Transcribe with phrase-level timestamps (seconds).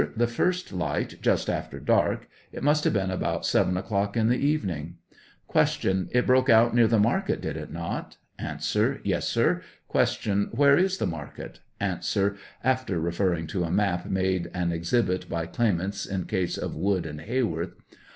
[0.17, 4.35] The first light just after dark; it must have been about 7 o'clock in the
[4.35, 4.97] evening.
[5.53, 6.07] 96 Q.
[6.11, 8.17] It broke out near the market, did it not?
[8.39, 8.57] A.
[9.03, 9.61] Yes, sir.
[9.91, 10.49] Q.
[10.53, 11.59] Where is the market?
[11.79, 11.99] A.
[12.63, 17.05] (After referring to a map, made an exhibit by claimants in case of Wood &
[17.27, 17.73] Heyworth.)